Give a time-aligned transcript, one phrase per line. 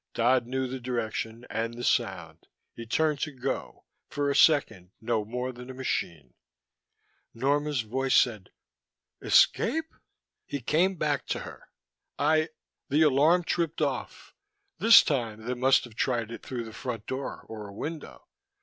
[0.15, 2.47] Dodd knew the direction, and the sound.
[2.73, 6.33] He turned to go, for a second no more than a machine.
[7.35, 8.49] Norma's voice said:
[9.21, 9.93] "Escape?"
[10.47, 11.69] He came back to her.
[12.17, 12.49] "I
[12.89, 14.33] the alarm tripped off.
[14.79, 18.25] This time they must have tried it through the front door, or a window.